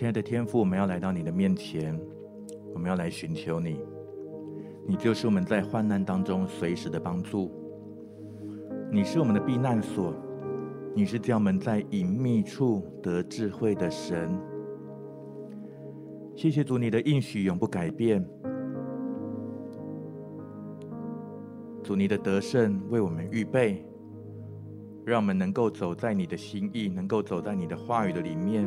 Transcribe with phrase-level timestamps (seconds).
[0.00, 1.94] 亲爱的天父，我们要来到你的面前，
[2.72, 3.78] 我们要来寻求你。
[4.88, 7.52] 你就是我们在患难当中随时的帮助，
[8.90, 10.14] 你是我们的避难所，
[10.96, 14.34] 你是叫我们在隐秘处得智慧的神。
[16.34, 18.26] 谢谢主，你的应许永不改变。
[21.82, 23.84] 主，你的得胜为我们预备，
[25.04, 28.66] 让我们能够走在你的心意，能够走在你的话语的里面。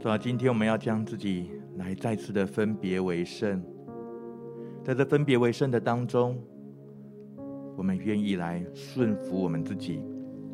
[0.00, 3.60] 主啊，今天我们要将自己来再次的分别为圣，
[4.84, 6.40] 在这分别为圣的当中，
[7.76, 10.00] 我们愿意来顺服我们自己，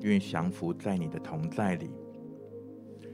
[0.00, 1.90] 愿意降服在你的同在里，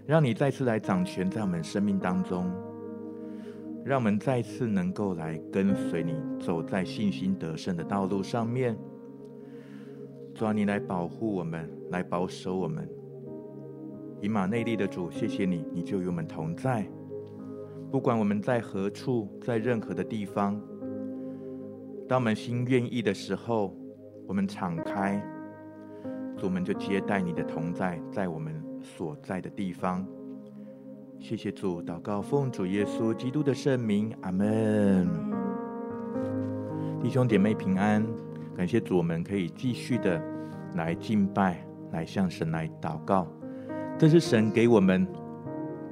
[0.06, 2.48] 让你再次来掌权在我们生命当中，
[3.84, 8.78] 让我们再次能够来跟随你，走在信心得胜的道路上面。
[10.32, 12.88] 主啊，你来保护我们，来保守我们。
[14.20, 16.86] 以马内利的主，谢谢你，你就与我们同在。
[17.90, 20.60] 不管我们在何处，在任何的地方，
[22.08, 23.74] 当我们心愿意的时候，
[24.26, 25.20] 我们敞开，
[26.36, 30.06] 主，我们就接待你的同在，在我们所在的地方。
[31.18, 35.08] 谢谢主，祷告奉主耶稣基督的圣名，阿门。
[37.02, 38.06] 弟兄姐妹平安，
[38.54, 40.22] 感谢主，我们可以继续的
[40.74, 43.26] 来敬拜，来向神来祷告。
[44.00, 45.06] 这是神给我们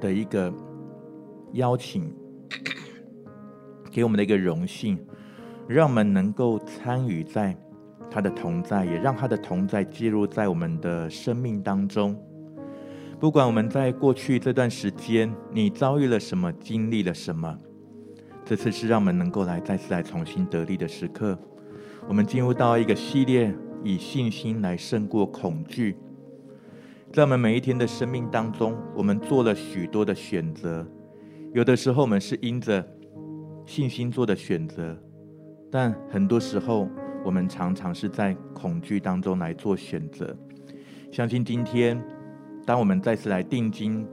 [0.01, 0.51] 的一个
[1.53, 2.11] 邀请，
[3.91, 4.97] 给我们的一个荣幸，
[5.67, 7.55] 让我们能够参与在
[8.09, 12.19] 他的同在，也让他的同在介入在我们的生命当中。
[13.19, 17.55] 不管我们在过去这段时间，你遭遇了什么，经历了什么，
[18.43, 21.37] 这次是让我们能够来再次来重新得力的时刻。
[22.07, 23.53] 我们进入到一个系列，
[23.83, 25.95] 以信心来胜过恐惧。
[27.11, 30.85] 在我们每一天的生命当中，我们做了许多的选择。
[31.53, 32.85] 有的时候，我们是因着
[33.65, 34.95] 信心做的选择，
[35.71, 36.87] 但很多时候，
[37.25, 40.37] 我们常常是在恐惧当中来做选择。
[41.11, 41.99] 相信今天，
[42.63, 44.07] 当我们再次来定睛、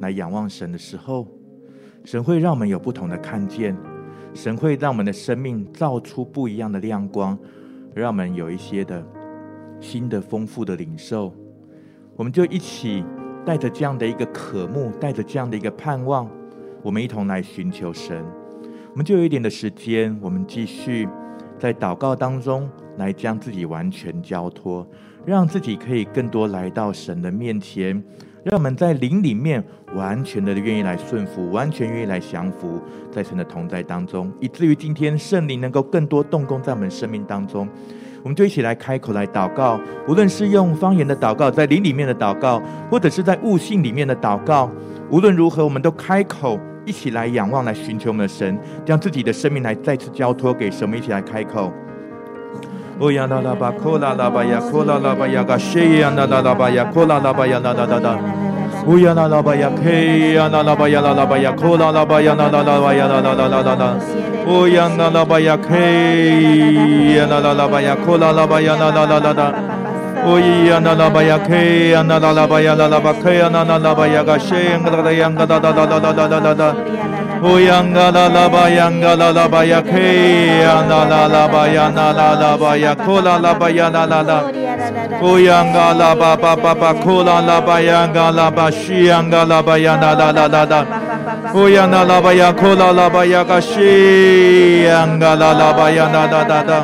[0.00, 1.28] 来仰望神的时候，
[2.02, 3.76] 神会让我们有不同的看见，
[4.32, 7.38] 神会让我们的生命照出不一样的亮光，
[7.94, 9.06] 让我们有一些的
[9.80, 11.34] 新的丰富的领受。
[12.18, 13.04] 我们就一起
[13.46, 16.28] 带着这样的一个渴慕，带着这样的一个盼望，
[16.82, 18.24] 我们一同来寻求神。
[18.90, 21.08] 我们就有一点的时间，我们继续
[21.60, 24.84] 在祷告当中来将自己完全交托，
[25.24, 28.02] 让自己可以更多来到神的面前，
[28.42, 29.62] 让我们在灵里面
[29.94, 37.68] 完全的愿意来顺服，完全愿意来降服在神的同在当中，以至于今天圣灵能够更多动工在我们生命当中。
[38.28, 44.70] 我们就一起来开口来祷告，无论是用方言的祷告，在灵里面的祷告，或者是在悟性里面的祷告，
[45.08, 50.82] 无论如何，我们都开口一起来仰望，来寻求我们的神，将自己的生命来再次交托给神。
[50.82, 51.72] 我们一起来开口。
[52.98, 58.18] 哦呀啦啦吧，科啦啦吧呀，科啦啦吧呀，嘎西呀啦啦啦吧呀，科啦啦吧呀，啦啦啦啦。
[58.88, 62.80] Uyana la baya ke yana la baya la la baya kola la baya na la la
[62.80, 63.90] baya la la la la la la
[64.48, 65.84] Uyana la baya ke
[67.16, 69.78] yana la la baya kola la baya na la la la la
[70.26, 73.94] Oya na la baya ke na la la baya la la baya na na la
[73.94, 77.17] baya ga she ngada da da da da da da da da.
[77.42, 81.88] Uyanga la la ba yanga la la ba ya ke la la la ba ya
[81.88, 84.38] na la la ba ya kola la ba ya na la la
[85.22, 89.78] Uyanga la ba ba ba ba kola la ba yanga la ba shianga la ba
[89.78, 90.80] ya na la la la la
[91.54, 96.26] Uyana la ba ya kola la ba ya ka shianga la la ba ya na
[96.26, 96.78] la la la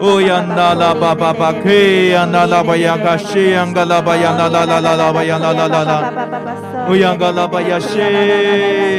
[0.00, 4.48] Uyanda la ba ba ba ke la ba ya ka shianga la ba ya na
[4.48, 6.49] la la la la ba ya na la la la
[6.90, 8.00] 乌央嘎拉巴呀西，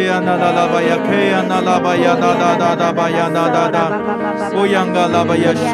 [0.08, 3.92] 呀那拉巴呀 K，呀那拉巴呀哒哒哒哒巴呀哒哒哒，
[4.56, 5.68] 乌央嘎拉巴呀西，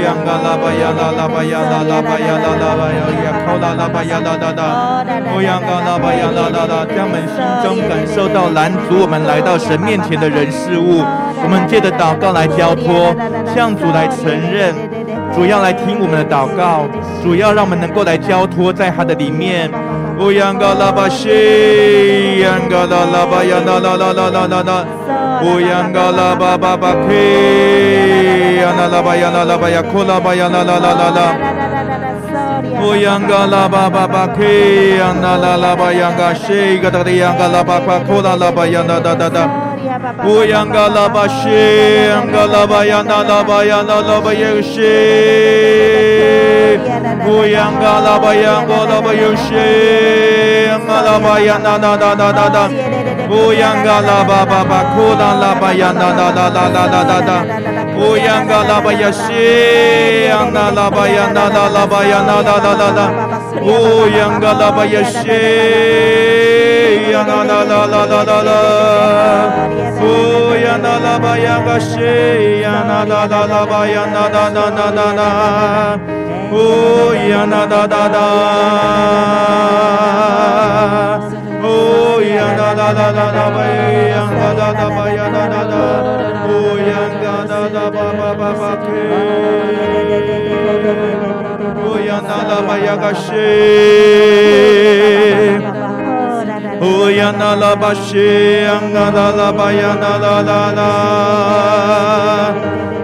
[0.00, 5.04] 呀嘎拉巴呀拉拉巴呀拉拉巴呀拉拉巴呀呀靠拉拉巴呀哒哒哒，
[5.36, 11.04] 乌央嘎拉巴呀拉拉拉，将我们心中感受到拦阻我们来到神面前的人事物，
[11.44, 13.14] 我们借着祷告来交托，
[13.54, 14.72] 向主来承认。
[15.34, 16.88] 主要来听我们的祷告，
[17.22, 19.70] 主要让我们能够来交托在他的里面。
[20.18, 24.78] Uyanga la bashi, yanga la la ba ya na la la la la na na.
[25.42, 27.22] Uyanga la ba ba ba ke,
[28.60, 30.92] ya na la ba ya na la ba ya kula ba ya na la la
[31.00, 31.26] la la.
[32.82, 37.02] Uyanga la ba ba ba ke, ya na la la ba yanga she, ga da
[37.06, 39.44] yanga la ba ba kula la ba ya na da da da.
[40.26, 44.60] Uyanga la ba she, yanga la ba ya na la ba ya na la ya
[44.62, 46.57] she.
[46.78, 49.48] 巴西，央嘎拉巴央那拉巴央那拉巴央西。
[49.48, 50.16] 乌央嘎拉巴央嘎拉巴央
[50.46, 52.62] 西，anga la ba ya na na na na na na.
[53.28, 57.02] Uyanga la ba ba ba kula la ba ya na na na na na na
[57.04, 57.36] na na.
[57.96, 62.36] Uyanga la ba ya shi anga la ba ya na na la ba ya na
[62.42, 63.06] na na na na.
[63.60, 65.40] Uyanga la ba ya shi
[67.12, 68.56] ya na na na na na na na.
[70.00, 74.44] Uyanga la ba ya ga shi ya na na na la ba ya na na
[74.48, 76.17] na na na na.
[76.50, 78.26] Oh ya na da da da.
[81.62, 83.64] Oh ya da da da da da ba
[84.14, 85.82] ya da da da ba ya da da da.
[86.48, 89.02] Oh ya da da da ba ba ba ba ke.
[91.86, 93.48] Oh ya da da ba ya ga she.
[96.80, 100.34] Oh ya na la ba she, anga da la ba ya na la
[100.78, 100.90] la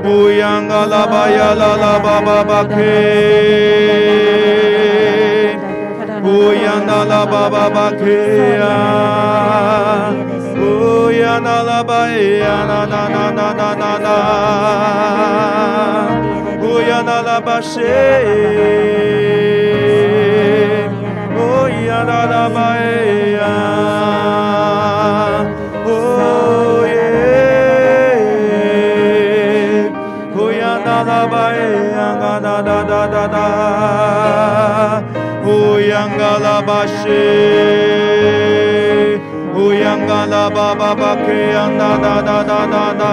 [0.04, 0.10] la.
[0.10, 2.94] Uyanga la ba ya la la ba ba ba ke.
[6.22, 8.18] Uyanga la ba ba ba ke
[8.60, 8.76] ya.
[10.56, 14.16] Uyanga la ba ya na na na na na na na.
[17.24, 17.96] La ba she.
[21.36, 22.68] Uyanga la ba
[23.36, 23.73] ya.
[32.62, 35.02] 哒哒哒哒
[35.44, 36.94] 乌央嘎拉巴西
[39.54, 43.04] 乌央嘎拉巴巴巴嘿呀哒哒哒哒哒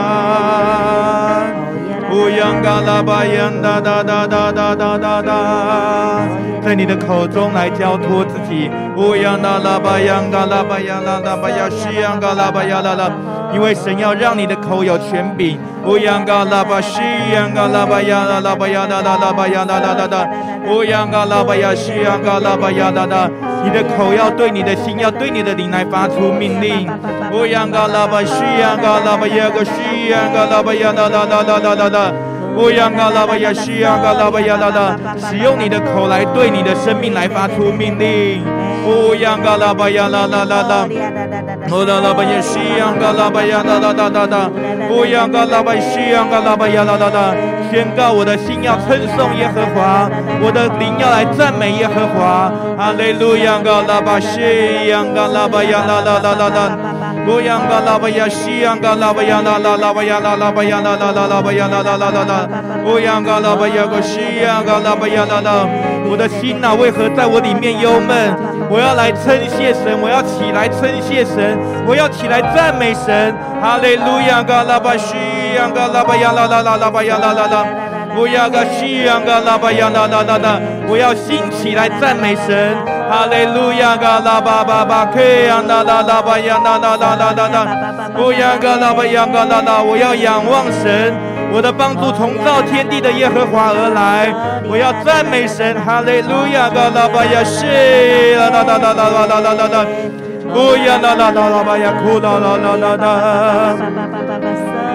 [2.11, 6.27] 乌央嘎拉巴央哒哒哒哒哒哒哒哒
[6.63, 8.69] 在你的口中来交托自己。
[8.95, 13.09] 乌央嘎拉巴央嘎拉巴央拉拉巴呀西央嘎拉巴呀拉拉
[13.51, 15.59] 因为神要让你的头有权柄。
[15.85, 17.01] 乌央嘎拉巴西
[17.33, 20.29] 央嘎拉巴呀啦拉巴呀啦啦拉巴呀啦啦啦啦，
[20.69, 22.39] 乌央嘎拉巴呀西央嘎
[22.71, 22.93] 呀，
[23.63, 26.87] 你的口要对你的心，要对你的灵来发出命令。
[27.33, 28.31] 乌央嘎拉巴西
[28.61, 29.71] 央嘎拉巴呀个西
[30.09, 32.13] 央嘎拉巴呀啦啦啦啦啦啦啦。
[32.55, 38.43] 乌央嘎拉巴呀西央嘎拉巴呀啦啦，使用你的口来对你的生命来发出命令。
[38.85, 41.50] 乌央嘎拉巴呀啦啦啦啦啦啦。
[41.71, 44.51] 乌拉拉巴呀，西央嘎拉巴呀啦啦啦啦啦，
[44.91, 47.33] 乌央嘎拉巴西央嘎拉巴呀啦啦啦，
[47.71, 50.09] 宣告我的心要称颂耶和华，
[50.43, 52.51] 我的灵要来赞美耶和华。
[52.77, 54.41] 阿肋路亚，嘎拉巴西
[54.89, 56.77] 央嘎拉巴呀啦啦啦啦啦。
[57.27, 62.49] 乌央嘎拉巴呀，西央嘎拉巴呀啦啦啦巴呀啦啦巴呀啦啦啦啦巴呀啦啦啦啦啦。
[62.85, 65.67] 乌央嘎拉巴呀个西央嘎拉巴呀啦啦，
[66.09, 68.35] 我的心呐，为何在我里面忧闷？
[68.69, 71.57] 我要来称谢神，我要起来称谢神，
[71.87, 73.33] 我要起来赞美神。
[73.61, 75.15] 哈利路亚，嘎拉巴西
[75.55, 77.65] 央嘎拉巴呀啦啦啦啦巴呀啦啦啦。
[78.17, 80.59] 乌央嘎西央嘎拉巴呀啦啦啦啦，
[80.89, 83.00] 我要兴起来赞美神。
[83.11, 87.67] 哈利路亚，嘎拉巴巴巴克呀啦啦啦巴呀啦啦啦啦啦啦。
[88.17, 91.13] 乌央嘎拉巴呀嘎啦啦，我要仰望神。
[91.53, 94.31] 我的帮助从造天地的耶和华而来，
[94.63, 97.67] 我要赞美神，哈利路亚，嘎拉巴呀西，
[98.39, 99.83] 啦啦啦啦啦啦啦啦啦，
[100.55, 103.05] 乌呀啦啦啦啦啦啦啦啦啦，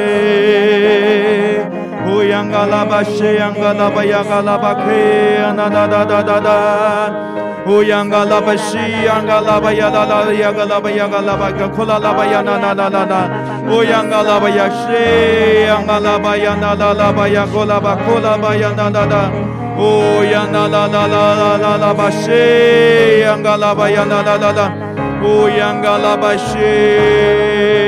[2.06, 5.02] Oh, Yangalabashe, Yangalabayagalabake,
[5.48, 6.56] Anadadadadada.
[7.68, 13.22] Oh, Yangalabashi, Yangalabayala, Yagalabayagalabaka, Kulalabayana, Nanada.
[13.66, 15.66] Oh, Yangalabayashi,
[18.76, 19.65] na na na.
[19.78, 24.50] Oh, yanda la la la la la la she, yanga la ba yanda la la
[24.50, 24.66] la.
[25.22, 27.86] Oh, yanga la she,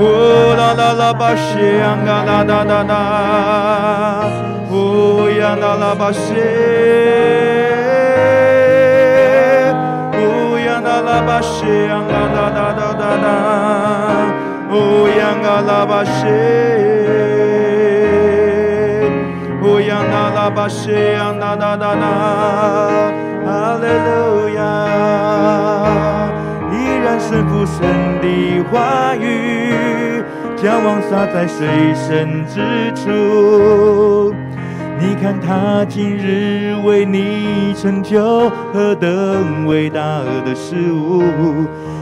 [0.00, 3.00] Oh, la la la bashe, yanga la da da da.
[4.70, 6.50] Oh, yanda la bashe.
[10.14, 13.34] Oh, yanda la bashe, yanga da da da da da.
[14.70, 17.07] Oh, yanga la bashe.
[20.48, 23.12] 呀啦啦巴西央啦啦啦啦，
[23.44, 24.58] 哈利路亚。
[26.72, 26.74] 依
[27.04, 27.86] 然顺服神
[28.20, 30.22] 的话语，
[30.56, 32.60] 将王撒在水深之
[32.94, 34.34] 处。
[35.00, 40.00] 你看他今日为你成就何等伟大
[40.44, 41.22] 的事物！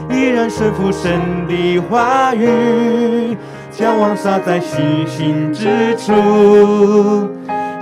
[0.09, 1.11] 依然顺服神
[1.47, 3.37] 的话语，
[3.69, 6.11] 将王撒在星星之处。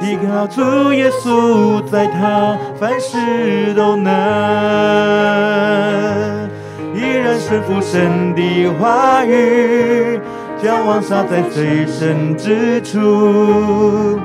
[0.06, 0.62] 依靠主
[0.94, 4.12] 耶稣，在他凡事都能。
[6.94, 10.20] 依然顺服神的话语，
[10.62, 14.20] 将王撒在最深之处。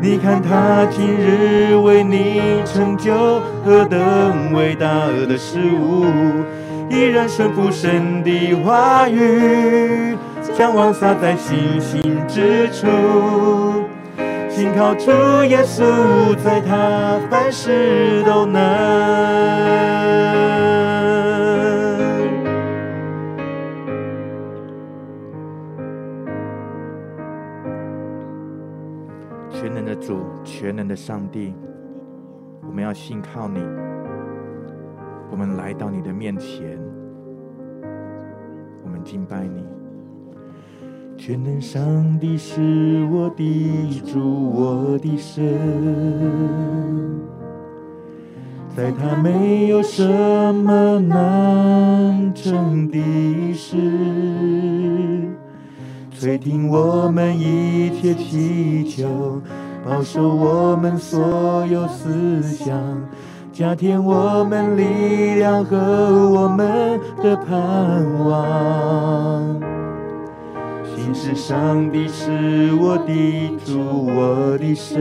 [0.00, 4.86] 你看他今日为你成就何等伟大
[5.28, 6.06] 的事物，
[6.88, 10.16] 依然顺服神的话语，
[10.56, 12.86] 将王撒在星星之处，
[14.56, 15.10] 信靠主
[15.50, 18.56] 耶稣，在他凡事都能。
[30.44, 31.54] 全能的上帝，
[32.66, 33.60] 我们要信靠你。
[35.30, 36.78] 我们来到你的面前，
[38.82, 39.75] 我们敬拜你。
[41.18, 45.42] 全能上帝是我的主，我的神，
[48.76, 50.04] 在他没有什
[50.54, 52.98] 么难成的
[53.54, 53.76] 事，
[56.12, 59.42] 垂听我们一切祈求。
[59.84, 62.76] 保守我们所有思想，
[63.52, 65.76] 加添我们力量和
[66.30, 69.75] 我们的盼望。
[71.06, 74.98] 信实上帝是我的主，我的神，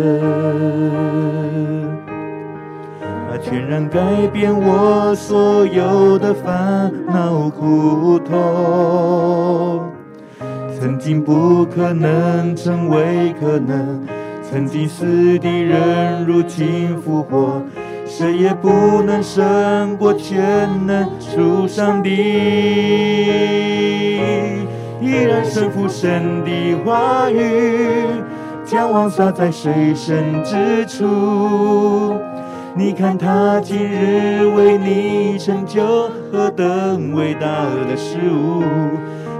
[3.02, 9.82] 他全然改变我所有的烦恼苦痛。
[10.80, 14.06] 曾经不可能，成为可能。
[14.44, 17.64] 曾经死的人，如今复活，
[18.06, 22.12] 谁也不能胜过全能主上帝。
[25.02, 28.08] 依然顺服神的话语，
[28.64, 32.18] 将王撒在水深之处。
[32.75, 38.64] 你看他今日为你成就何等伟大的事物，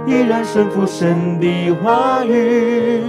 [0.06, 3.02] 依然顺服神的话语。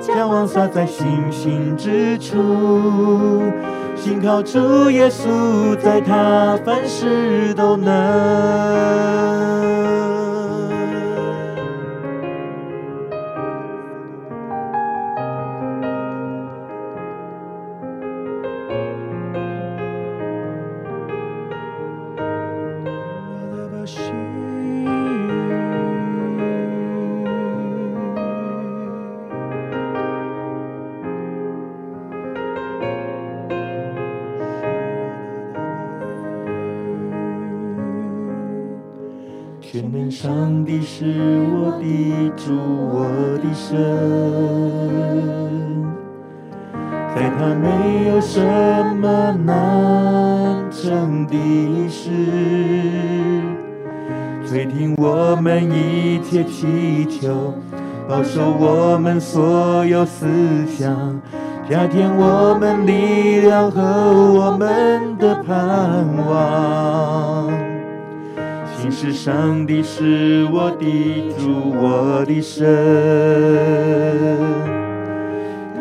[0.00, 3.42] 将王撒在信心之处，
[3.94, 9.87] 信靠主耶稣，在他凡事都能。
[42.38, 43.04] 主，我
[43.42, 43.76] 的神，
[47.14, 47.66] 在他没
[48.08, 48.40] 有什
[49.00, 51.34] 么难成的
[51.88, 52.10] 事，
[54.46, 57.52] 垂听我们一切祈求，
[58.08, 60.26] 保守我们所有思
[60.66, 61.20] 想，
[61.68, 67.67] 加添我们力量和我们的盼望。
[68.90, 72.64] 信实上帝是我的主，我的神，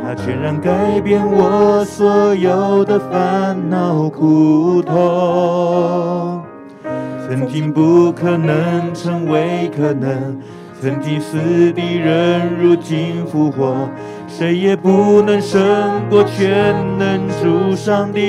[0.04, 6.44] 他全然改变我所有的烦恼苦痛。
[7.30, 10.38] 曾经不可能成为可能，
[10.82, 11.38] 曾经死
[11.72, 13.90] 的人如今复活，
[14.28, 15.62] 谁也不能胜
[16.10, 18.22] 过全能主上帝。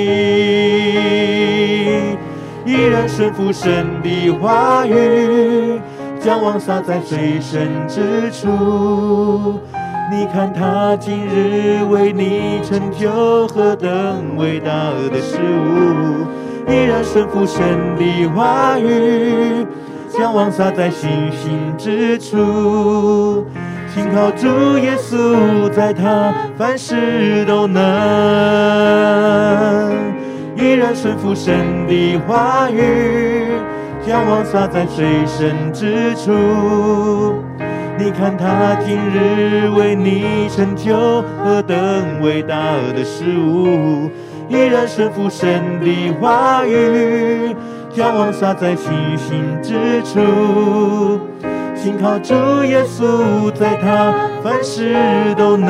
[2.69, 5.81] 依然顺服神的话语，
[6.19, 9.59] 将王撒在最深之处。
[10.11, 16.27] 你看他今日为你成就何等伟大的事物。
[16.71, 17.59] 依然顺服神
[17.97, 19.65] 的话语，
[20.07, 23.47] 将王撒在信心之处。
[23.91, 27.81] 信靠主耶稣，在他凡事都能。
[30.59, 33.47] 依然顺服神的话语，
[34.05, 36.33] 将王撒在最深之处。
[37.97, 42.55] 你看他今日为你成就何等伟大
[42.93, 44.11] 的事物。
[44.49, 47.55] 依然顺服神的话语，
[47.89, 50.19] 将王撒在星星之处。
[51.73, 52.33] 信靠主
[52.65, 54.13] 耶稣，在他
[54.43, 54.93] 凡事
[55.37, 55.69] 都能。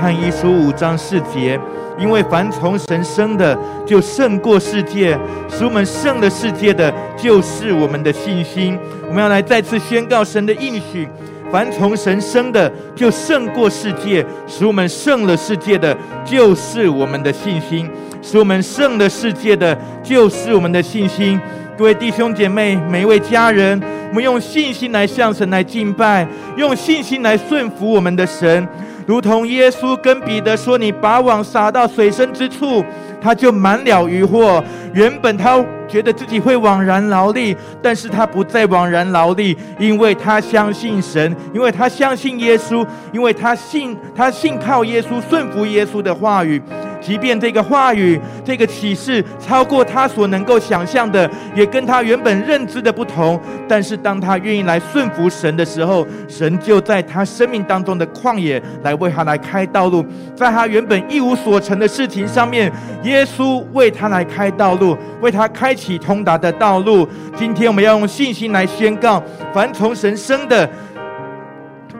[0.00, 1.60] 翰一书五章四节，
[1.98, 5.14] 因为凡从神生的，就胜过世界；
[5.50, 8.78] 使我们胜了世界的，就是我们的信心。
[9.06, 11.06] 我们要来再次宣告神的应许。
[11.52, 17.86] 凡从神生的，就胜过世界；使我们胜了世界的，就是我们的信心；
[18.22, 21.38] 使我们胜了世界的，就是我们的信心。
[21.76, 23.78] 各位弟兄姐妹，每一位家人，
[24.10, 26.26] 我们用信心来向神来敬拜，
[26.56, 28.66] 用信心来顺服我们的神。
[29.10, 32.84] 如同耶稣跟彼得说：“你把网撒到水深之处，
[33.20, 34.62] 他就满了渔获。
[34.94, 46.62] 原本他觉得自己会枉然劳力，但是他不再枉然劳力，因为他相信神，因为他相信耶稣，因为他信他信靠耶稣，顺服耶稣的话语。”
[47.00, 60.04] 即便这个话语、这个启示超过他所能够想象的，也跟他原本认知的不同，但是当他愿意来顺服神的时候，神就在他生命当中的旷野来为他来开道路，
[60.34, 62.70] 在他原本一无所成的事情上面，
[63.02, 67.08] 耶稣为他来开道路，为他开启通达的道路。
[67.34, 70.68] 今天我们要用信心来宣告：凡从神生的。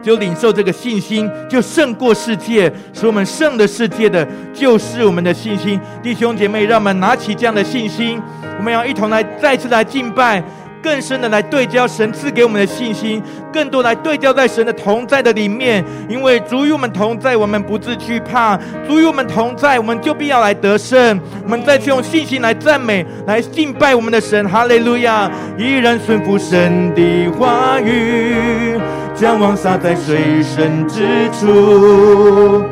[0.01, 5.79] 就领受这个信心，就胜过世界，使我们胜的世界的，就是我们的信心。
[6.01, 8.21] 弟兄姐妹，让我们拿起这样的信心，
[8.57, 10.43] 我们要一同来再次来敬拜，
[10.81, 13.21] 更深的来对焦神赐给我们的信心，
[13.53, 15.85] 更多来对焦在神的同在的里面。
[16.09, 21.19] 因为主与我们同在，我们不自惧怕；主与我们同在，我们就必要来得胜。
[21.43, 24.47] 我们再次用信心来赞美，来敬拜我们的神。
[24.49, 25.29] 哈利路亚！
[25.57, 28.79] 依然顺服神的话语。
[29.21, 32.65] 将网撒在水深之处，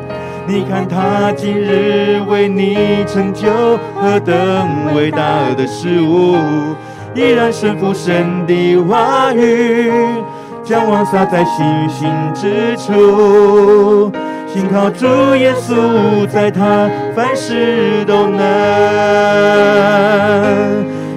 [0.48, 3.48] 你看他今日为你成就
[3.94, 4.34] 何等
[4.96, 6.34] 伟大的事物，
[7.14, 9.92] 依然顺服神的话语，
[10.64, 14.10] 将网撒在信心之处，
[14.52, 18.40] 信靠主耶稣，在他凡事都能，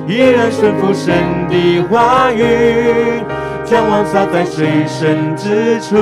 [0.07, 1.11] 依然顺服神
[1.49, 3.23] 的话语。
[3.65, 5.95] 将网撒在水深之处，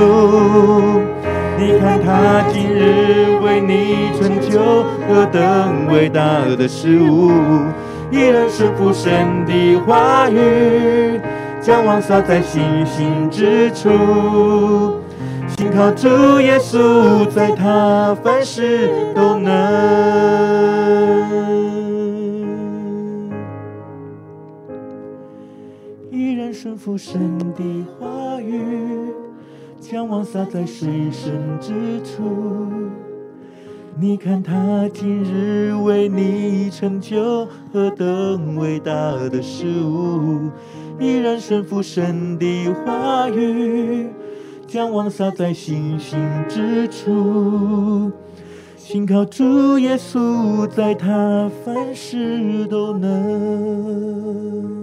[1.56, 6.20] 你看他今日为你成就何等伟大
[6.58, 7.30] 的事物，
[8.10, 11.20] 依然是父神的话语。
[11.60, 14.98] 将网撒在信心之处，
[15.46, 16.08] 信靠主
[16.40, 19.52] 耶稣，在他凡事都能。
[26.62, 28.62] 顺服神的话语，
[29.80, 32.22] 将网撒在水深之处。
[33.98, 38.92] 你看他今日为你成就何等伟大
[39.28, 40.52] 的事物，
[41.00, 44.06] 依然顺服神的话语，
[44.68, 48.12] 将网撒在信心之处。
[48.76, 54.81] 信靠主耶稣，在他凡事都能。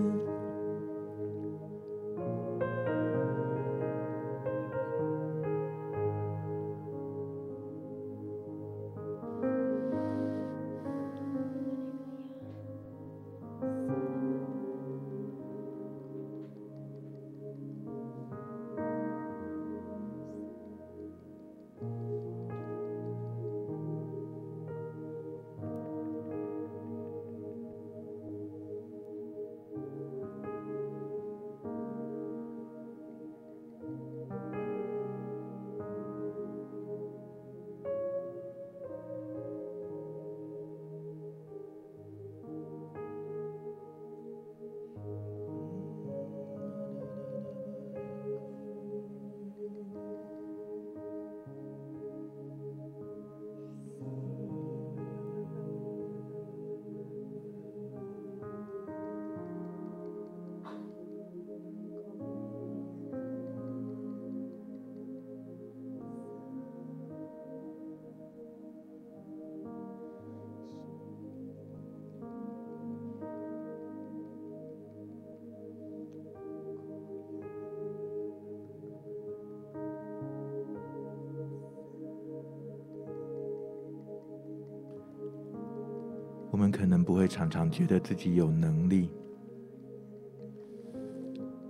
[87.49, 89.09] 常觉得自己有能力，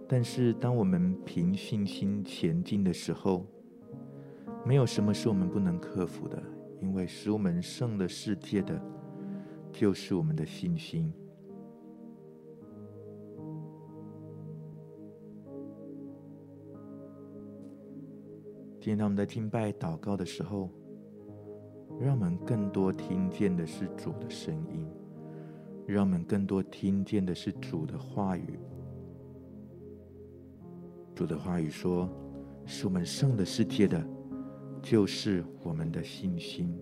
[0.08, 3.46] 但是当我们凭信心前进的时候，
[4.66, 6.42] 没有什么是我们不能克服的，
[6.82, 8.82] 因为使我们胜了世界的，
[9.72, 11.14] 就是我们的信心。
[18.82, 20.70] 今天我们在敬拜祷告的时候，
[22.00, 24.88] 让我们更多听见的是主的声音，
[25.94, 28.60] 让我们更多听见的是主的话语。
[31.16, 32.08] 主的话语说
[32.66, 34.08] ：“是我们胜的世界的，
[34.82, 36.80] 就是我们的信心。”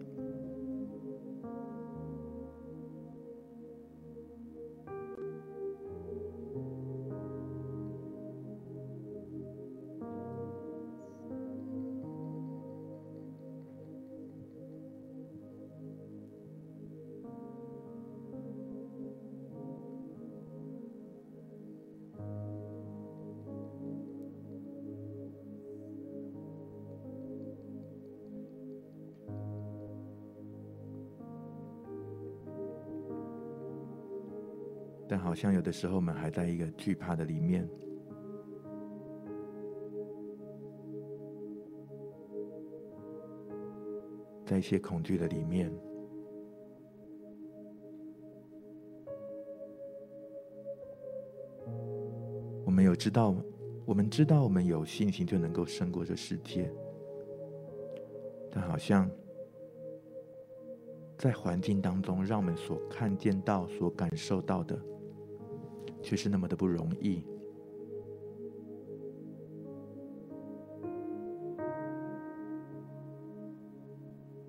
[35.37, 37.69] 像有的时候，我们还在一个惧怕的里面，
[44.43, 45.71] 在一些恐惧的里面。
[52.65, 53.35] 我们有知道，
[53.85, 56.67] 我们知道，我们有信心就能够胜过这世界，
[58.49, 59.07] 但好像
[61.15, 64.96] 在环境当中，让我们所看见到、所感受到的。
[66.07, 67.21] 却是那么的不容易，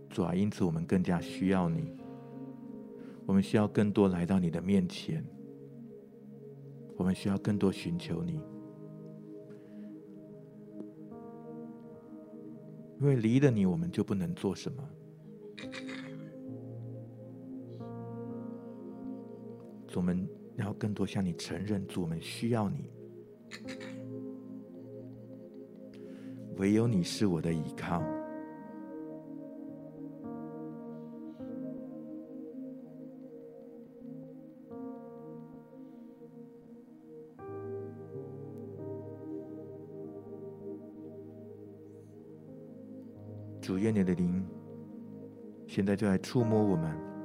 [0.09, 1.97] 主啊，因此我们更加需要你，
[3.27, 5.25] 我们需要更多来到你的面前，
[6.97, 8.41] 我们需要更多寻求你，
[13.01, 14.89] 因为离了你，我们就不能做什么。
[19.97, 20.38] 我们。
[20.59, 22.91] 然后更多向你承认，主，我们需要你，
[26.57, 28.03] 唯有你是我的依靠。
[43.61, 44.45] 主，愿你的灵
[45.69, 47.18] 现在就来触摸我们。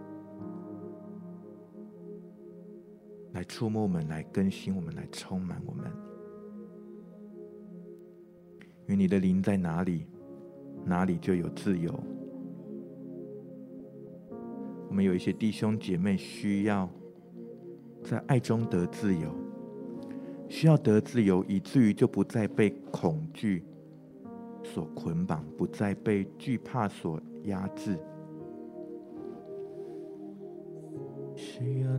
[3.44, 5.92] 触摸我们，来更新我们，来充满我们。
[8.86, 10.06] 因为你的灵在哪里，
[10.86, 11.98] 哪里就有自由。
[14.90, 16.90] 我们有一些弟兄姐妹需要
[18.04, 19.34] 在爱中得自由，
[20.50, 23.64] 需要得自由，以至于就不再被恐惧
[24.64, 27.98] 所捆绑，不再被惧怕所压制。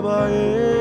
[0.00, 0.77] 바바의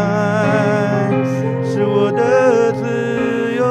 [0.00, 1.10] 爱
[1.62, 2.80] 是我的自
[3.54, 3.62] 由。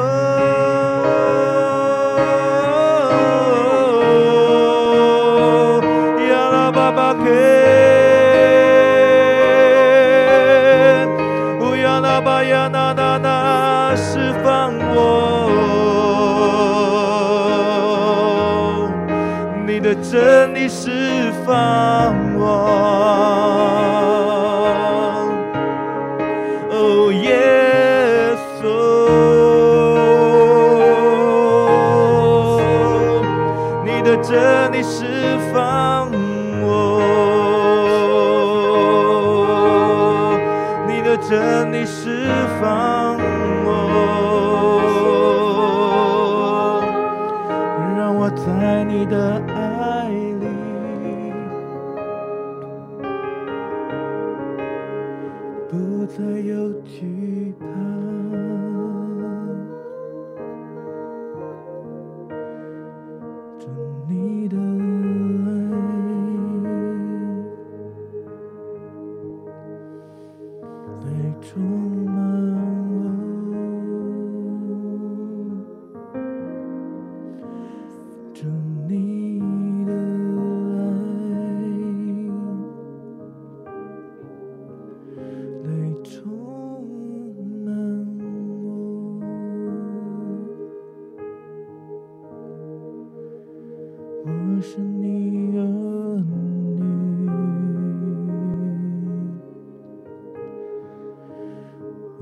[6.28, 7.24] 亚拉巴巴克，
[11.60, 14.96] 乌亚拉巴亚那那那，释放我。
[19.66, 21.79] 你的真理释放。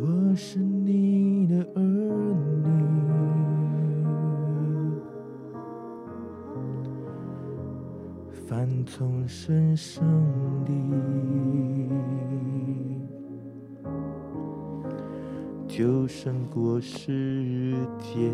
[0.01, 0.07] 我
[0.37, 2.71] 是你的儿女，
[8.47, 10.05] 凡从身圣
[10.65, 10.73] 地。
[15.67, 18.31] 就胜过世界。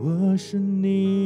[0.00, 1.19] 我是你。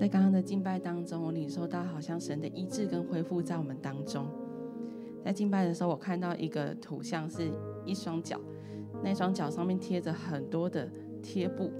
[0.00, 4.26] 在刚刚的敬拜当中，我领受到好像神的医治跟恢复在我们当中。
[5.22, 7.50] 在敬拜的时候，我看到一个图像，是
[7.84, 8.40] 一双脚，
[9.04, 10.90] 那双脚上面贴着很多的
[11.22, 11.70] 贴布。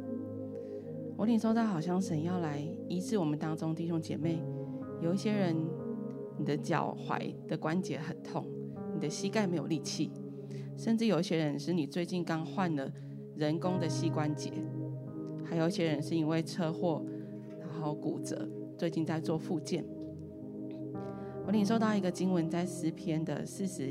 [1.16, 4.44] 我领受到好像神要来医治我们当中弟兄姐妹，
[5.00, 5.56] 有一些人，
[6.36, 8.46] 你的脚踝的关节很痛，
[8.92, 10.10] 你的膝盖没有力气，
[10.76, 12.92] 甚至有一些人是你最近刚换了
[13.34, 14.52] 人工的膝关节，
[15.42, 17.02] 还有一些人是因为车祸
[17.70, 19.84] 然后骨折，最近在做复健。
[21.46, 23.90] 我领受到一个经文，在诗篇的四十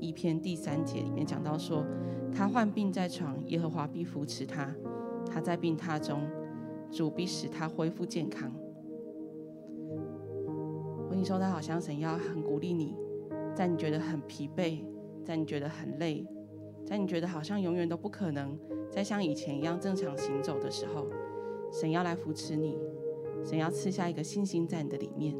[0.00, 1.84] 一篇第三节里面讲到说，
[2.34, 4.74] 他患病在床，耶和华必扶持他；
[5.30, 6.20] 他在病榻中，
[6.90, 8.52] 主必使他恢复健康。
[11.08, 12.96] 我领受到好像神要很鼓励你，
[13.54, 14.84] 在你觉得很疲惫，
[15.24, 16.26] 在你觉得很累，
[16.84, 18.58] 在你觉得好像永远都不可能
[18.90, 21.06] 再像以前一样正常行走的时候，
[21.72, 22.76] 神要来扶持你，
[23.44, 25.36] 神要赐下一个信心在你的里面。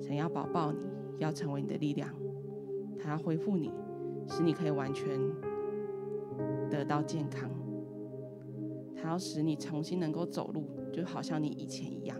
[0.00, 0.78] 神要保抱你，
[1.18, 2.08] 要成为你的力量，
[2.98, 3.72] 他要恢复你，
[4.28, 5.18] 使你可以完全
[6.70, 7.50] 得到健康。
[8.94, 12.16] 他要使你重新能够走路，就好像你以前一样。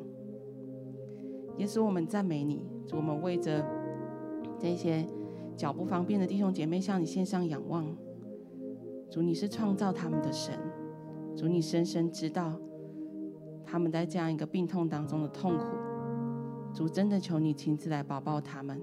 [1.58, 3.64] 耶稣，我们赞美你，主，我们为着
[4.58, 5.06] 这些
[5.56, 7.86] 脚不方便的弟兄姐妹向你献上仰望。
[9.10, 10.54] 主，你是创造他们的神，
[11.36, 12.60] 主，你深深知道
[13.66, 15.64] 他们在这样一个病痛当中的痛苦。
[16.72, 18.80] 主，真的求你亲自来保抱他们，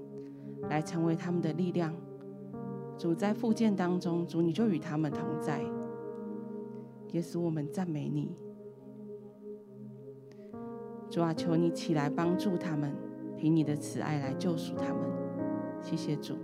[0.68, 1.94] 来成为他们的力量。
[2.98, 5.62] 主，在复健当中，主你就与他们同在。
[7.12, 8.36] 耶稣，我们赞美你。
[11.08, 12.92] 主啊，求你起来帮助他们，
[13.36, 15.02] 凭你的慈爱来救赎他们。
[15.80, 16.34] 谢谢主。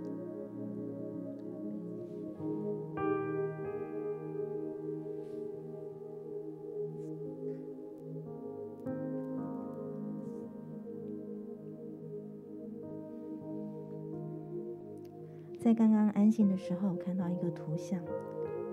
[15.80, 17.98] 刚刚安静的时候，看到一个图像，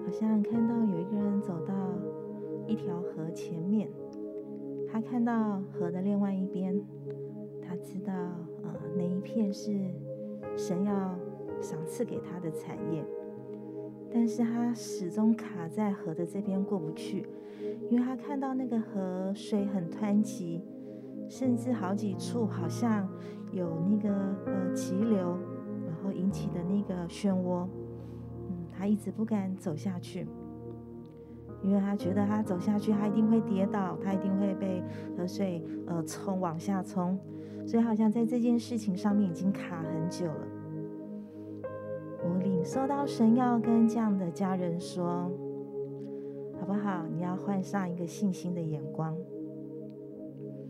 [0.05, 1.73] 好像看到有一个人走到
[2.67, 3.89] 一条河前面，
[4.91, 6.77] 他看到河的另外一边，
[7.61, 8.11] 他知道，
[8.61, 9.71] 呃，那一片是
[10.57, 11.17] 神要
[11.61, 13.05] 赏赐给他的产业，
[14.11, 17.25] 但是他始终卡在河的这边过不去，
[17.89, 20.61] 因为他看到那个河水很湍急，
[21.29, 23.07] 甚至好几处好像
[23.53, 24.09] 有那个
[24.45, 25.37] 呃急流。
[26.17, 27.67] 引起的那个漩涡，
[28.49, 30.27] 嗯，他一直不敢走下去，
[31.61, 34.83] 因为他觉得他走下去，他一定会跌倒，他一定会被
[35.15, 37.17] 河水呃冲往下冲，
[37.65, 40.47] 所以好像在这件事情上面已经卡很久了。
[42.23, 45.31] 我领受到神要跟这样的家人说，
[46.59, 47.05] 好不好？
[47.07, 49.15] 你要换上一个信心的眼光，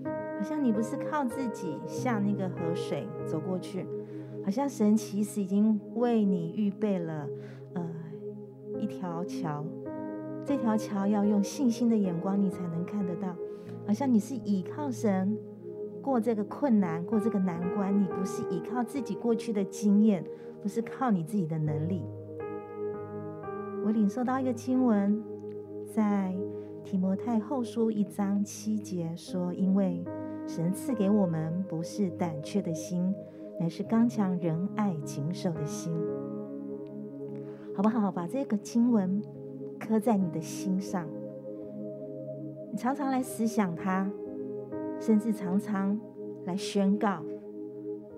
[0.04, 3.88] 好像你不是靠自己向那个河水走过去。
[4.48, 7.28] 好像神其实已经为你预备了，
[7.74, 7.86] 呃，
[8.80, 9.62] 一条桥。
[10.46, 13.36] 这条桥要用信心的眼光，你才能看得到。
[13.86, 15.38] 好像你是依靠神
[16.02, 18.02] 过这个困难，过这个难关。
[18.02, 20.24] 你不是依靠自己过去的经验，
[20.62, 22.06] 不是靠你自己的能力。
[23.84, 25.22] 我领受到一个经文，
[25.94, 26.34] 在
[26.86, 30.06] 提摩太后书一章七节说：“因为
[30.48, 33.14] 神赐给我们不是胆怯的心。”
[33.60, 35.92] 乃是刚强仁爱谨守的心，
[37.76, 38.12] 好不好？
[38.12, 39.22] 把这个经文
[39.80, 41.08] 刻在你的心上，
[42.72, 44.10] 你常常来思想它，
[45.00, 46.00] 甚至常常
[46.46, 47.22] 来宣告。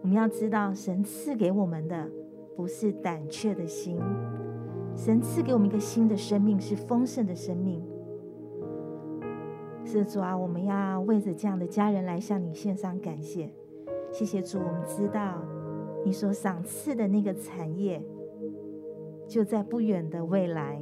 [0.02, 2.10] 我们要知道，神赐给我们的
[2.56, 4.00] 不是胆怯的心，
[4.96, 7.82] 神赐给我们一个新的生命，是丰盛的生命。
[9.86, 13.50] 是主啊，我们要为着这样的家人来向你献上感谢。
[14.12, 15.42] 谢谢主，我们知道
[16.04, 18.04] 你所赏赐的那个产业
[19.28, 20.82] 就在不远的未来，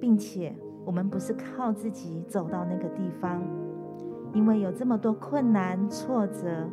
[0.00, 0.54] 并且
[0.84, 3.42] 我们不是靠自己走到那个地方，
[4.32, 6.68] 因为有这么多困难挫折，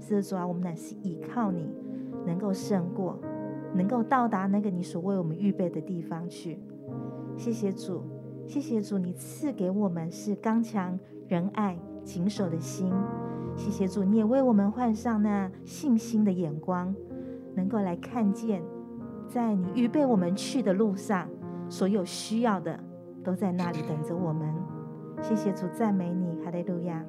[0.00, 1.70] 是主啊，我们乃是依靠你，
[2.26, 3.18] 能够胜过，
[3.74, 6.58] 能够到达那个你所为我们预备的地方去。
[7.36, 8.02] 谢谢主，
[8.46, 10.98] 谢谢主，你赐给我们是刚强
[11.28, 12.90] 仁爱谨守的心。
[13.56, 16.94] 谢谢主，你也为我们换上那信心的眼光，
[17.54, 18.62] 能够来看见，
[19.28, 21.28] 在你预备我们去的路上，
[21.68, 22.78] 所有需要的
[23.22, 24.54] 都在那里等着我们。
[25.22, 27.04] 谢谢主，赞美你，哈利路亚。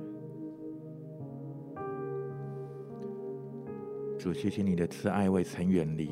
[4.17, 6.11] 主，谢谢你的慈爱未曾远离，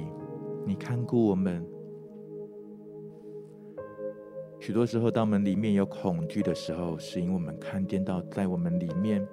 [0.65, 1.65] 你看顾我们。
[4.59, 9.25] 许多时候，当我们里面有恐惧的时候，是因为我们看见到在我们里面。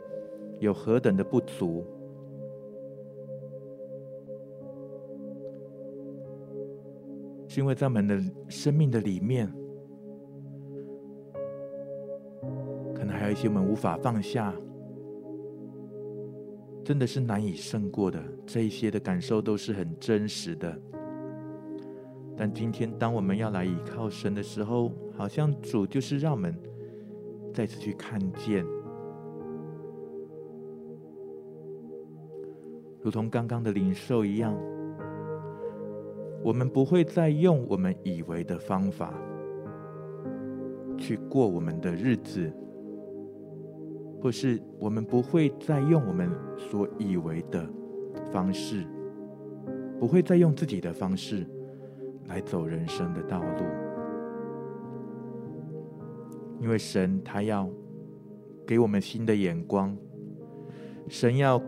[0.60, 1.84] 有何等的不足。
[7.48, 9.52] 是因为在我们的生命的里面，
[12.94, 14.54] 可能还有一些我们无法放下，
[16.84, 18.22] 真的是难以胜过的。
[18.46, 20.80] 这一些的感受都是很真实的。
[22.36, 26.54] 但今天，当我们要来倚靠神的时候，好像主就是让我们
[27.52, 28.64] 再次去看见，
[33.02, 34.56] 如同刚刚的灵兽一样。
[36.42, 39.12] 我们不会再用我们以为的方法
[40.96, 42.50] 去过我们的日子，
[44.22, 47.68] 或是我们不会再用我们所以为的
[48.32, 48.86] 方式，
[49.98, 51.46] 不会再用自己的方式
[52.26, 53.64] 来走人生的道路，
[56.58, 57.68] 因为神他要
[58.66, 59.94] 给我们新的眼光，
[61.06, 61.60] 神要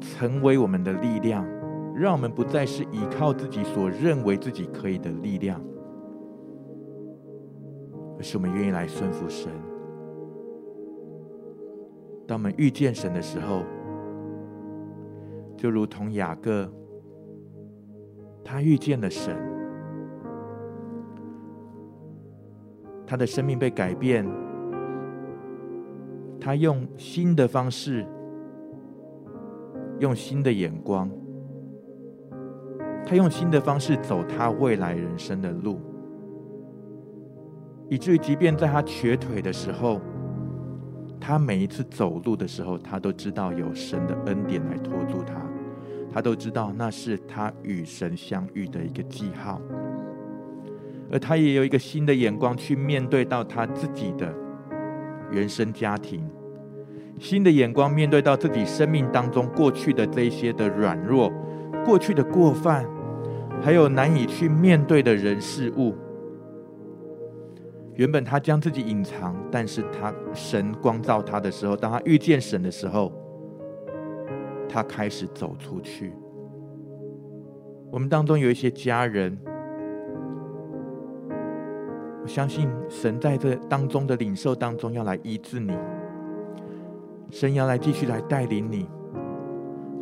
[0.00, 1.46] 成为我们的力量。
[1.98, 5.58] 让我们不再是依靠自己所认为自己可以的力量，
[8.18, 9.50] 而是我们愿意来顺服神。
[12.26, 13.62] 当我们遇见神的时候，
[15.56, 16.70] 就如同雅各，
[18.44, 19.34] 他遇见了神，
[23.06, 24.26] 他的生命被改变，
[26.38, 28.06] 他用新的方式，
[29.98, 31.10] 用新的眼光。
[33.04, 35.80] 他用新的方式走他未来人生的路，
[37.88, 40.00] 以至于即便在他瘸腿的时候，
[41.20, 45.34] 他每一次走路的时候，他都知道有神的恩典来托住他，
[46.12, 49.60] 他都知道那是他与神相遇的一个记号，
[51.12, 54.34] 而他也有一个新的眼光去面对到他自己的
[55.30, 56.28] 原生家庭，
[57.18, 61.32] 新的眼光面对到自己生命当中过去的这一些的软弱，
[61.84, 62.86] 过去的过犯。
[63.62, 65.94] 还有难以去面对的人事物，
[67.94, 73.10] 原本他将自己隐藏，但是他神光照他的时候，当他遇见神的时候，
[74.68, 76.12] 他开始走出去。
[77.90, 79.36] 我们当中有一些家人，
[82.22, 85.72] 我相信神在这当中的领受当中要来医治你，
[87.30, 88.88] 神要来继续来带领你，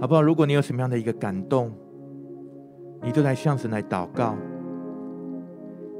[0.00, 0.22] 好不好？
[0.22, 1.72] 如果你有什么样的一个感动，
[3.02, 4.34] 你就来向神来祷告，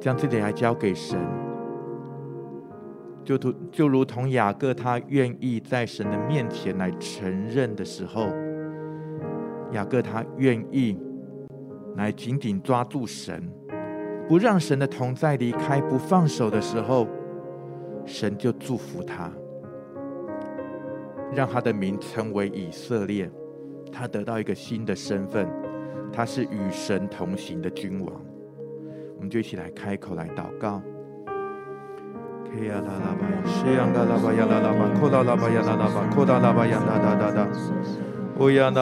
[0.01, 1.19] 将这点来交给神，
[3.25, 8.29] 就如就如同雅各他愿意在神的面前来承认的时候，
[9.73, 10.99] 雅各他愿意
[11.97, 13.51] 来紧紧抓住神，
[14.29, 17.07] 不让神的同在离开，不放手的时候，
[18.05, 19.31] 神就祝福他，
[21.35, 23.31] 让他的名称为以色列，
[23.93, 25.49] 他得到一个新的身份。
[26.13, 28.15] 他是与神同行的君王，
[29.17, 30.81] 我们就一起来开口来祷告。
[32.47, 32.95] 欧阳嘎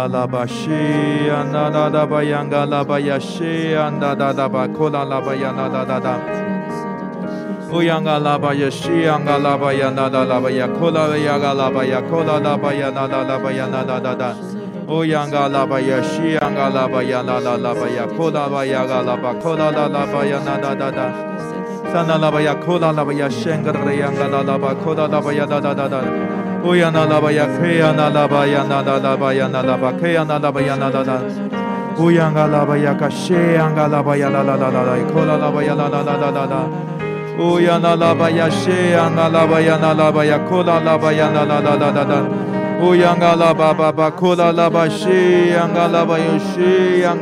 [0.07, 6.21] 拉巴，西呀，啦啦啦巴呀，嘎拉巴，呀，那那那那，三那拉巴呀，库拉拉巴，库拉拉巴呀，啦啦啦啦，
[7.73, 7.83] 巴
[12.75, 13.39] 呀，那那那
[13.99, 14.37] 那那，
[14.87, 18.85] 欧阳那拉巴呀，西阳嘎拉巴呀，那拉巴呀，库拉拉巴呀，
[20.45, 21.11] 那那那那那。
[21.35, 22.37] 乌央嘎拉巴巴
[24.59, 25.39] 巴，库拉拉巴西，
[26.77, 28.83] 央嘎拉巴有西，央嘎拉巴呀那
[30.93, 31.19] 达达，
[31.99, 32.77] 乌央嘎拉巴
[33.09, 34.03] 西，央嘎拉
[37.39, 42.23] 巴呀拉拉巴有西，格勒有西，央嘎拉巴呀那达，
[42.81, 47.19] 乌央嘎拉巴巴巴，库拉拉巴西，央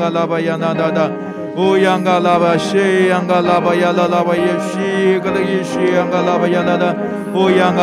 [7.75, 7.81] 嘎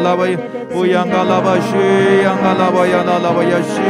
[0.00, 0.24] 拉巴，
[0.74, 1.76] 乌央嘎拉巴西，
[2.24, 3.80] 央嘎拉巴呀那拉巴有西，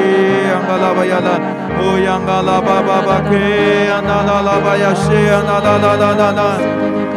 [0.50, 1.40] 央嘎拉巴呀那，
[1.82, 6.58] 乌央嘎拉巴巴巴，克呀那拉拉巴呀西，呀那那那那那那。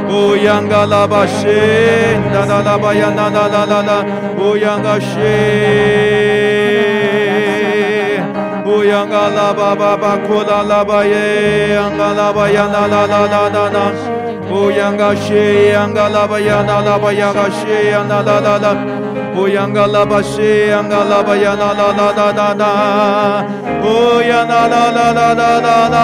[0.09, 1.49] 乌央嘎拉巴西，
[2.31, 4.05] 那那拉巴呀那那那那那，
[4.41, 5.17] 乌央嘎西，
[8.67, 13.79] 乌央嘎拉巴巴巴库拉拉巴耶，央嘎拉巴呀那那那那那那，
[14.51, 18.75] 乌央嘎西，央嘎拉巴呀那拉巴呀嘎西呀那那那那，
[19.39, 23.45] 乌央嘎拉巴西，央嘎拉巴呀那那那那那那，
[23.85, 25.95] 乌央啦啦啦啦啦啦啦。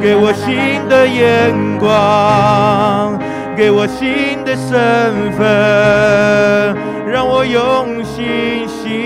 [0.00, 3.18] 给我新的眼光，
[3.56, 6.76] 给我新的身份，
[7.10, 9.01] 让我用信心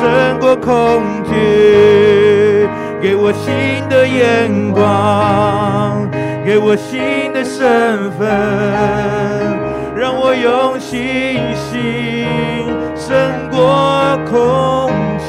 [0.00, 0.08] 胜
[0.40, 2.66] 过恐惧，
[3.02, 6.08] 给我新的眼光，
[6.42, 8.26] 给我新的身份，
[9.94, 12.26] 让我用信心
[12.96, 13.12] 胜
[13.50, 14.90] 过恐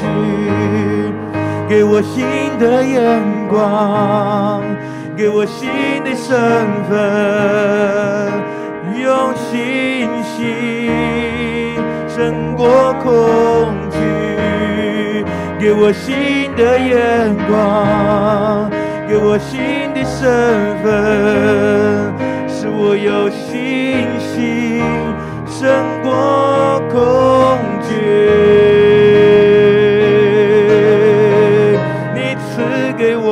[1.68, 2.24] 给我新
[2.58, 4.62] 的眼光。
[5.14, 5.68] 给我新
[6.02, 6.34] 的身
[6.88, 8.32] 份，
[8.98, 10.32] 用信心
[12.08, 13.10] 胜过恐
[13.90, 13.91] 惧。
[15.62, 18.68] 给我新的眼光，
[19.08, 20.90] 给我新的身份，
[22.48, 24.82] 使我有信心
[25.46, 25.70] 胜
[26.02, 26.10] 过
[26.90, 26.98] 恐
[27.80, 27.94] 惧。
[32.12, 32.58] 你赐
[32.98, 33.30] 给我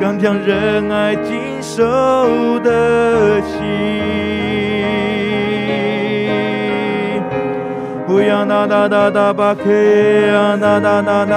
[0.00, 1.82] 刚将仁爱谨守
[2.60, 3.57] 的心，
[8.66, 9.68] 나나나나바케
[10.58, 11.34] 나나나나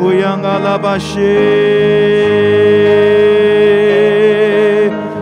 [0.00, 1.18] 우양알라바시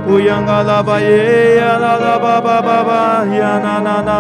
[0.06, 2.90] 우양알라바예 야라라바바바바
[3.36, 4.10] 야나나나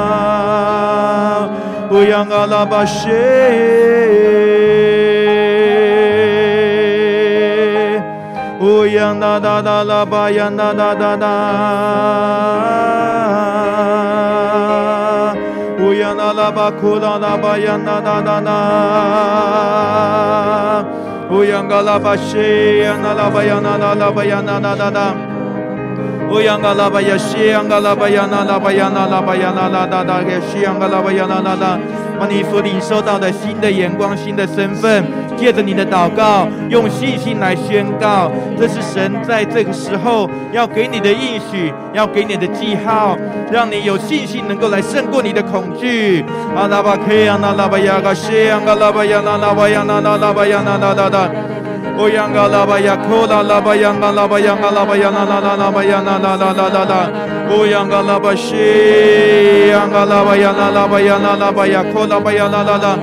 [1.90, 3.08] 우양알라바시
[8.66, 11.26] 乌央那达达达吧，央那达达达，
[15.78, 18.50] 乌央那拉吧，库拉那吧，央那那那那，
[21.30, 25.14] 乌央噶拉吧，西央那拉吧，央那那那吧，央那那那那，
[26.28, 31.78] 乌央噶拉吧，西央噶拉吧，央那拉吧，央那拉吧，央那那那那，西央噶拉吧，央那那那，
[32.18, 35.04] 满溢所领受到的新的眼光，新的身份。
[35.36, 43.16] 借着你的祷告，用信心来宣告，这是神在这个时候要给你的应许，要给你的记号，
[43.52, 46.24] 让你有信心能够来胜过你的恐惧。
[46.56, 51.30] 阿拉巴克亚那拉巴亚嘎谢亚嘎拉巴亚那拉巴亚那那拉巴亚那那那那，
[51.98, 62.98] 欧亚嘎拉巴亚库拉拉巴亚嘎拉巴亚嘎拉巴亚那那那拉巴亚那那那那那那，欧亚嘎拉巴谢亚嘎拉巴亚那拉巴亚那拉巴亚库拉巴亚那那那，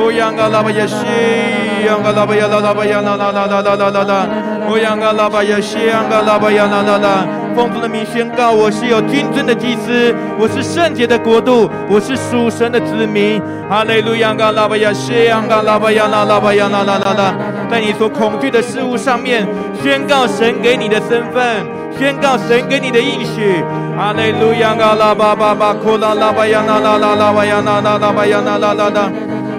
[0.00, 1.71] 欧亚嘎拉巴亚谢。
[1.86, 4.26] 央嘎拉巴呀啦啦巴呀啦啦啦啦啦啦啦啦，
[4.68, 13.40] 我央嘎拉巴呀西央嘎拉巴呀啦啦啦，奉主的名宣告，我是有君尊的祭司，我是圣洁的国度，我是属神的子民。
[13.68, 17.34] 哈利路亚嘎拉巴呀西央嘎拉巴呀啦啦巴呀啦啦啦啦，
[17.70, 19.46] 在你所恐惧的事物上面
[19.82, 21.64] 宣告神给你的身份，
[21.98, 23.62] 宣告神给你的应许。
[23.96, 29.10] 哈利路亚嘎拉巴巴巴库拉拉巴呀啦啦啦啦巴呀啦啦啦巴呀啦啦啦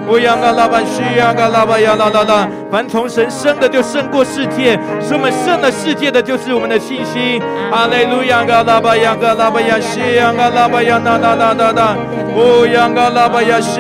[0.05, 0.11] 啦。
[0.11, 7.41] 乌央嘎拉巴西央嘎拉巴呀啦啦啦，凡从神生的就胜过世界，使我们胜了世界的就是我们的信心。
[7.71, 11.95] 阿门路亚嘎拉巴央嘎拉巴呀西央嘎拉巴呀啦啦啦啦啦，
[12.35, 13.79] 乌央嘎拉巴呀西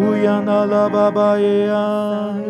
[0.00, 2.40] Uyanalababayang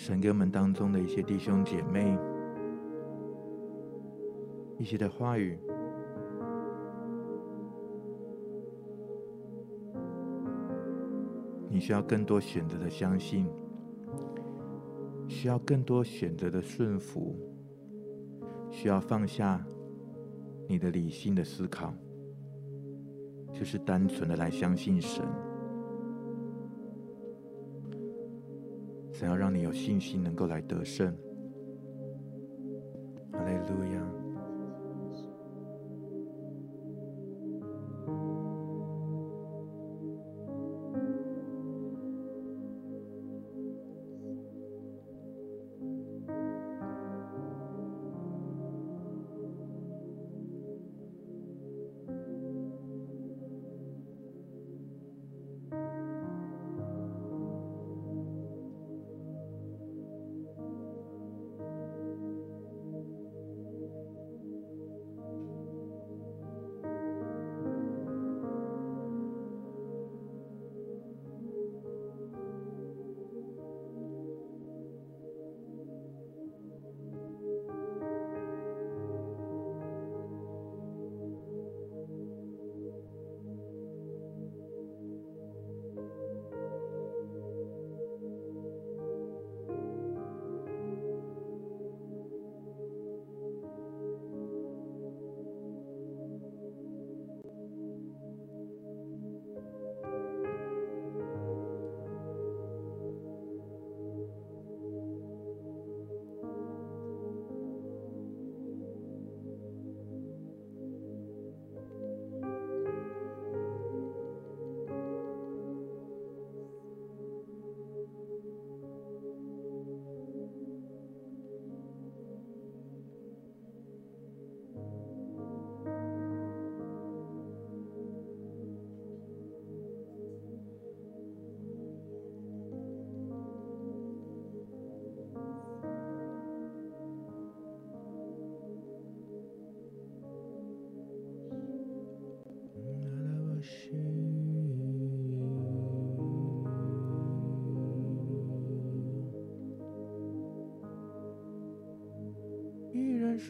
[0.00, 2.18] 神给我们当中的一些弟兄姐妹，
[4.78, 5.58] 一些的话语，
[11.68, 13.46] 你需要更多选择的相信，
[15.28, 17.36] 需要更多选择的顺服，
[18.70, 19.62] 需要放下
[20.66, 21.92] 你的理性的思考，
[23.52, 25.22] 就是单纯的来相信神。
[29.20, 31.14] 想要让你有信心，能够来得胜。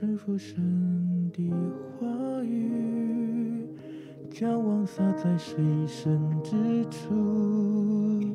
[0.00, 1.52] 顺服神的
[1.98, 3.66] 话语，
[4.30, 6.56] 将光洒在水深之
[6.88, 8.34] 处。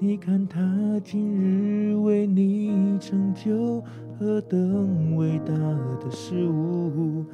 [0.00, 0.60] 你看他
[1.04, 3.80] 今日为你成就
[4.18, 5.54] 何等伟大
[6.04, 7.24] 的事物，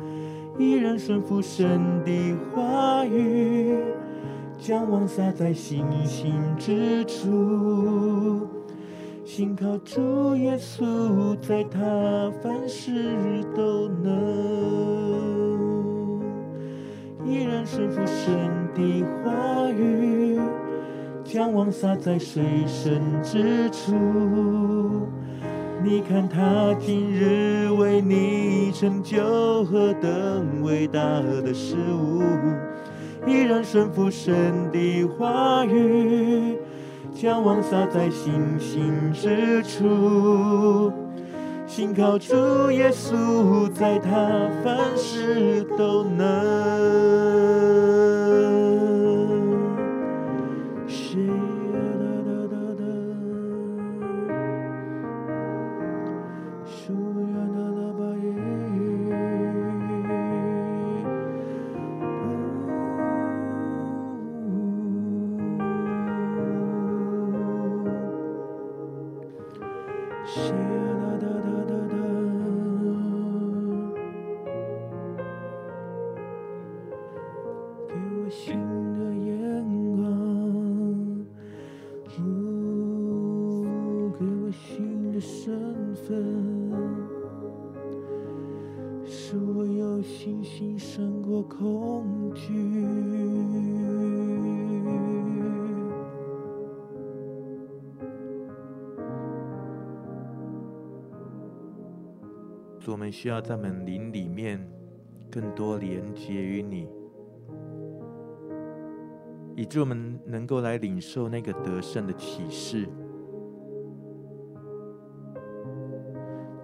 [0.58, 3.78] 依然顺服神的话语，
[4.58, 7.67] 将光洒在星星之处。
[9.38, 11.78] 紧靠主耶稣，在他
[12.42, 12.90] 凡事
[13.54, 14.10] 都能，
[17.24, 18.34] 依然顺服神
[18.74, 20.40] 的话语，
[21.22, 23.94] 将光洒在水深之处。
[25.84, 32.24] 你看他今日为你成就何等伟大的事物，
[33.24, 36.58] 依然顺服神的话语。
[37.20, 40.92] 将光洒在星星之处，
[41.66, 44.08] 信靠主耶稣，在他
[44.62, 47.87] 凡事都能。
[103.20, 104.64] 需要在门灵里面
[105.28, 106.88] 更多连接于你，
[109.56, 112.88] 以致我们能够来领受那个得胜的启示。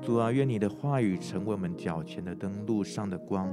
[0.00, 3.52] 主啊，愿你的话语成为我们脚前的灯，路上的光。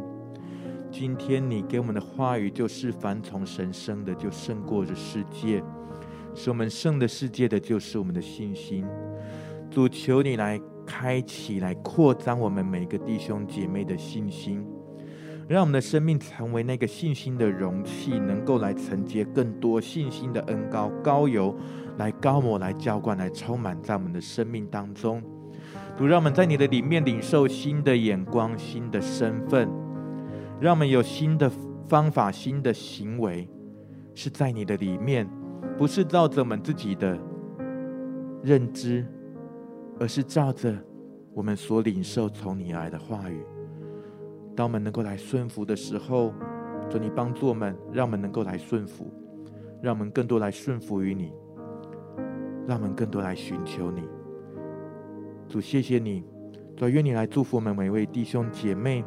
[0.92, 5.64] 今天你给我们的话语，就是凡从神生的，就胜过这世界；
[6.36, 8.86] 使我们胜的世界的，就是我们的信心。
[9.72, 10.62] 主，求你来。
[10.94, 14.62] 开启来扩张我们每个弟兄姐妹的信心，
[15.48, 21.56] 让我们的生命成为那个信心的容器，能够来承接更多信心的恩膏、高油，
[21.98, 25.24] 来高抹、来浇灌、来充满在我们的生命当中。
[25.98, 29.70] 主，让我们在你的里面领受新的眼光、新的身份，
[30.60, 31.50] 让我们有新的
[31.88, 33.48] 方法、新的行为，
[34.14, 35.26] 是在你的里面，
[35.78, 37.18] 不是照着我们自己的
[38.44, 39.06] 认知。
[40.02, 40.76] 而是照着
[41.32, 43.46] 我们所领受从你来的话语，
[44.56, 46.34] 当我们能够来顺服的时候，
[46.90, 49.14] 主你帮助我们，让我们能够来顺服，
[49.80, 51.32] 让我们更多来顺服于你，
[52.68, 54.02] 让我们更多来寻求你。
[55.48, 56.24] 主，谢谢你，
[56.76, 59.06] 主，愿你来祝福我们每一位弟兄姐妹，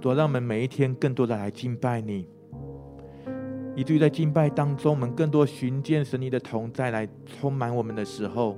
[0.00, 2.26] 主，让我们每一天更多的来敬拜你，
[3.76, 8.56] 以至于在敬拜当中，我们更多寻见神你的同在来充满我们的时候。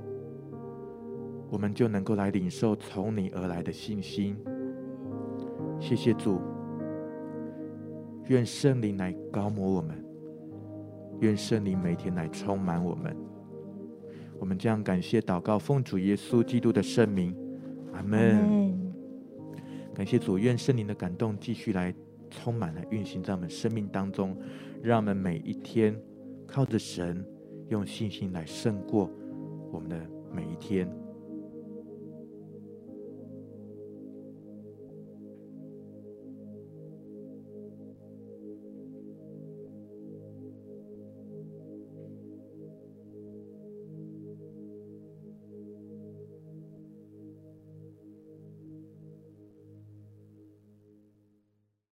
[1.49, 4.37] 我们就能够来领受从你而来的信心。
[5.79, 6.41] 谢谢主，
[8.27, 9.95] 愿圣灵来膏抹我们，
[11.21, 13.15] 愿圣灵每天来充满我们。
[14.39, 17.35] 我们这样感谢祷告，奉主耶稣基督的圣名，
[17.93, 18.75] 阿门。
[19.93, 21.93] 感谢主，愿圣灵的感动继续来
[22.29, 24.37] 充满来运行在我们生命当中，
[24.83, 25.95] 让我们每一天
[26.45, 27.25] 靠着神，
[27.69, 29.09] 用信心来胜过
[29.71, 29.95] 我们的
[30.31, 30.87] 每一天。